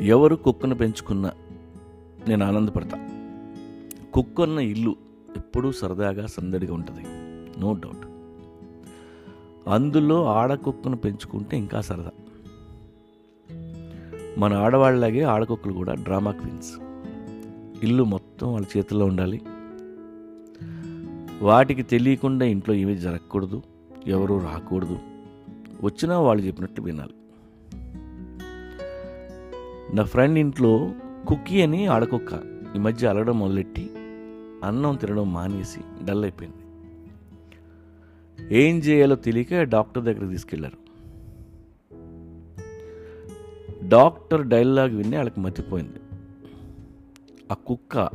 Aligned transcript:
ఎవరు 0.00 0.36
కుక్కను 0.36 0.74
పెంచుకున్నా 0.74 1.32
నేను 2.28 2.46
ఆనందపడతా. 2.46 3.08
కుక్క 4.14 4.40
ఉన్న 4.40 4.58
ఇల్లు 4.58 4.96
ఎప్పుడూ 5.36 5.72
సరదాగా 5.72 6.26
సందడిగా 6.26 6.74
ఉంటుంది. 6.74 7.00
నో 7.60 7.72
డౌట్ 7.72 8.06
అందులో 9.68 10.24
ఆడకుక్కను 10.24 10.96
పెంచుకుంటే 10.96 11.56
ఇంకా 11.56 11.80
సరదా. 11.80 12.10
మన 14.38 14.52
ఆడవాళ్ళలాగే 14.52 15.22
ఆడకుక్కలు 15.22 15.72
కూడా 15.72 15.94
డ్రామా 15.94 16.30
క్వీన్స్. 16.30 16.72
ఇల్లు 17.84 18.04
మొత్తం 18.04 18.52
వాళ్ళ 18.52 18.66
చేతుల్లో 18.76 19.06
ఉండాలి. 19.06 19.42
వాటికి 21.42 21.82
తెలియకుండా 21.82 22.46
ఇంట్లో 22.46 22.74
ఏమీ 22.74 22.96
జరగకూడదు. 22.96 23.62
ఎవరూ 24.06 24.38
రాకూడదు. 24.38 24.98
వచ్చినా 25.82 26.20
వాళ్ళు 26.20 26.42
చెప్పినట్టు 26.42 26.82
వినాలి. 26.82 27.14
నా 29.94 30.02
ఫ్రెండ్ 30.02 30.38
ఇంట్లో 30.38 30.92
కుక్కీ 31.28 31.62
అని 31.62 31.86
ఆడకుక్క. 31.86 32.32
ఈ 32.76 32.78
మధ్య 32.78 33.08
అలగడం 33.08 33.38
మొదలెట్టి 33.38 33.90
అన్నం 34.64 34.96
తినడం 34.96 35.32
మానేసి 35.32 36.04
డల్ 36.04 36.24
అయిపోయింది. 36.24 36.56
ఏం 38.58 38.78
చేయాలో 38.78 39.16
తెలియక 39.16 39.62
డాక్టర్ 39.62 40.04
దగ్గరికి 40.04 40.30
తీసుకెళ్ళారు. 40.30 40.84
డాక్టర్ 43.88 44.46
డైలాగ్ 44.46 44.94
విని 44.94 45.16
వాళ్ళకి 45.16 45.40
మతిపోయింది. 45.40 46.00
ఆ 47.52 47.54
కుక్క 47.54 48.10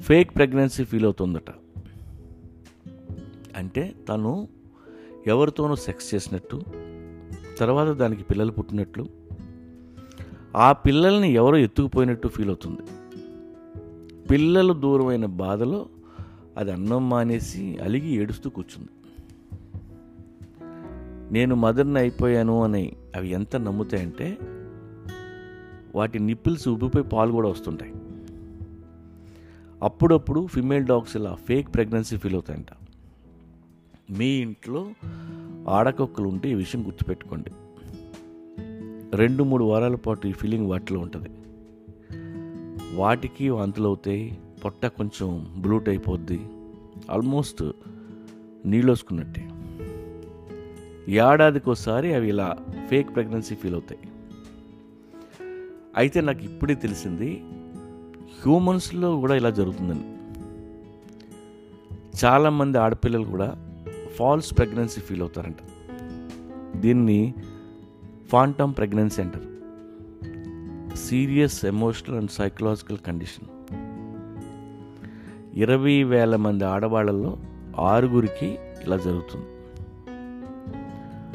ఫేక్ 0.00 0.34
ప్రెగ్నెన్సీ 0.34 0.84
ఫీల్ 0.84 1.04
అవుతుందట. 1.04 1.50
అంటే 3.56 3.94
తను 4.08 4.48
ఎవరితోనో 5.26 5.76
సెక్స్ 5.76 6.14
చేసినట్టు 6.14 6.62
తర్వాత 7.58 7.88
దానికి 7.88 8.22
పిల్లలు 8.22 8.52
పుట్టినట్లు 8.52 9.25
ఆ 10.56 10.72
పిల్లల్ని 10.72 11.32
ఎవరో 11.32 11.56
ఎత్తుకుపోయినట్టు 11.56 12.28
ఫీల్ 12.28 12.48
అవుతుంది. 12.48 12.82
పిల్లలు 14.30 14.72
దూరమైన 14.72 15.26
బాధలో 15.26 15.86
అది 16.56 16.72
అన్నం 16.72 17.08
మానేసి 17.08 17.78
అలిగి 17.78 18.08
ఏడుస్తూ 18.08 18.50
కూర్చుంది. 18.50 18.88
నేను 21.32 21.54
మదర్ని 21.54 21.98
అయిపోయాను 21.98 22.62
అని 22.62 22.92
అవి 23.16 23.28
ఎంత 23.28 23.56
నమ్ముతాయంటే 23.56 24.38
వాటి 25.94 26.18
నిప్పుల్స్ 26.18 26.68
ఉబ్బిపోయి 26.68 27.04
పాలు 27.04 27.32
కూడా 27.32 27.48
వస్తుంటాయి. 27.48 27.92
అప్పుడప్పుడు 29.82 30.46
ఫిమేల్ 30.46 30.84
డాగ్స్ 30.84 31.16
ఇలా 31.16 31.34
ఫేక్ 31.34 31.74
ప్రెగ్నెన్సీ 31.74 32.16
ఫీల్ 32.16 32.34
అవుతాయంట. 32.34 32.66
మీ 34.10 34.26
ఇంట్లో 34.26 34.90
ఆడకొక్కలు 35.68 36.28
ఉంటే 36.28 36.50
ఈ 36.50 36.54
విషయం 36.54 36.86
గుర్తుపెట్టుకోండి. 36.86 37.50
రెండు 39.16 39.44
మూడు 39.44 39.64
వారాల 39.64 39.94
పాటు 39.94 40.28
ఈ 40.28 40.32
ఫీలింగ్ 40.32 40.66
వాటిలో 40.66 41.00
ఉంటుంది. 41.00 41.28
వాటికి 42.94 43.48
వాంతులు 43.48 43.86
అవుతాయి 43.86 44.38
పొట్ట 44.64 44.86
కొంచెం 44.86 45.54
బ్లూట్ 45.58 45.88
అయిపోద్ది. 45.88 46.40
ఆల్మోస్ట్ 47.10 47.64
నీళ్ళు 48.66 48.96
ఏడాదికోసారి 51.08 52.14
అవి 52.14 52.28
ఇలా 52.28 52.56
ఫేక్ 52.88 53.14
ప్రెగ్నెన్సీ 53.14 53.54
ఫీల్ 53.54 53.74
అవుతాయి. 53.74 54.00
అయితే 55.96 56.20
నాకు 56.20 56.44
ఇప్పుడే 56.44 56.74
తెలిసింది 56.74 57.44
హ్యూమన్స్లో 58.42 59.16
కూడా 59.16 59.36
ఇలా 59.36 59.50
జరుగుతుందని. 59.50 60.16
చాలామంది 62.24 62.78
ఆడపిల్లలు 62.78 63.24
కూడా 63.24 63.56
ఫాల్స్ 64.16 64.58
ప్రెగ్నెన్సీ 64.58 65.00
ఫీల్ 65.00 65.20
అవుతారంట. 65.20 65.56
దీన్ని 66.76 67.34
ఫాంటమ్ 68.28 68.74
ప్రెగ్నెన్సీ 68.74 69.22
అంటారు 69.22 69.56
serious 70.96 71.64
emotional 71.64 72.18
and 72.18 72.30
psychological 72.30 72.98
condition. 72.98 73.48
ఇరవై 75.58 76.02
వేల 76.02 76.36
మంది 76.36 76.64
ఆడవాళ్ళలో 76.64 77.38
ఆరుగురికి 77.78 78.58
ఇలా 78.84 78.96
జరుగుతుంది. 78.96 79.46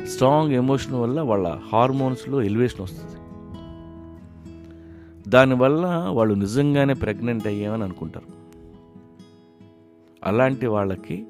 స్ట్రాంగ్ 0.07 0.51
ఎమోషన్ 0.51 1.01
వల్ల 1.01 1.21
వాళ్ళ 1.21 1.59
హార్మోన్స్లో 1.73 2.41
ఎలివేషన్ 2.41 2.81
వస్తుంది. 2.81 3.21
దానివల్ల 5.29 6.07
వాళ్ళు 6.09 6.33
నిజంగానే 6.33 6.93
ప్రెగ్నెంట్ 6.93 7.47
అయ్యామని 7.47 7.83
అనుకుంటారు. 7.83 8.25
అలాంటి 10.23 10.67
వాళ్ళకి 10.67 11.25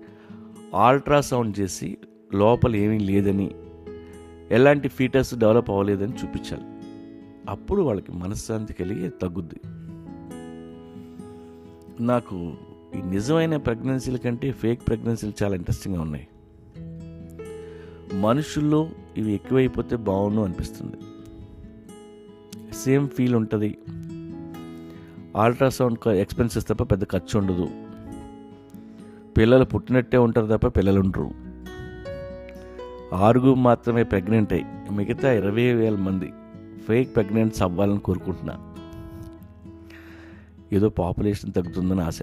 అల్ట్రాసౌండ్ 0.88 1.59
చేసి 1.59 1.97
లోపల 2.33 2.75
ఏమీ 2.75 3.00
లేదని 3.00 3.51
ఎలాంటి 4.51 4.88
ఫీటర్స్ 4.88 5.35
డెవలప్ 5.35 5.69
అవ్వలేదని 5.69 6.13
చూపించాలి. 6.13 6.63
అప్పుడు 7.50 7.81
వాళ్ళకి 7.81 8.12
మనశ్శాంతి 8.12 8.73
కలిగి 8.73 9.09
తగ్గుద్ది. 9.09 9.62
నాకు 12.03 12.53
ఈ 12.95 13.01
నిజమైన 13.01 13.57
ప్రెగ్నెన్సీల 13.57 14.16
కంటే 14.16 14.51
ఫేక్ 14.51 14.88
ప్రెగ్నెన్సీలు 14.88 15.44
చాలా 15.44 15.56
ఇంట్రెస్టింగ్గా 15.56 16.01
ఉన్నాయి. 16.01 16.28
మనుషుల్లో 18.13 18.89
ఇవి 19.17 19.34
ఎక్కువైపోతే 19.34 19.95
బాగుండు 19.95 20.41
అనిపిస్తుంది. 20.41 20.97
సేమ్ 22.73 23.09
ఫీల్ 23.09 23.35
ఉంటుంది. 23.35 23.78
అల్ట్రాసౌండ్ 25.44 26.07
ఎక్స్పెన్సెస్ 26.07 26.68
తప్ప 26.68 26.83
పెద్ద 26.83 27.03
ఖర్చు 27.03 27.39
ఉండదు. 27.39 27.69
పిల్లలు 29.38 29.66
పుట్టినట్టే 29.66 30.18
ఉంటారు 30.18 30.57
తప్ప 30.57 30.68
పిల్లలు 30.68 31.00
ఉండరు. 31.00 31.50
ఆరుగురు 33.13 33.55
మాత్రమే 33.55 34.03
ప్రెగ్నెంట్ 34.03 34.53
అయ్యి 34.53 34.95
మిగతా 34.95 35.31
ఇరవై 35.31 35.73
వేల 35.73 35.95
మంది 35.95 36.33
ఫేక్ 36.88 37.16
ప్రెగ్నెంట్స్ 37.16 37.61
అవ్వాలని 37.61 37.99
కోరుకుంటున్నా. 37.99 38.73
ఏదో 40.73 40.89
పాపులేషన్ 40.89 41.53
తగ్గుతుందని 41.53 42.01
ఆశ. 42.01 42.19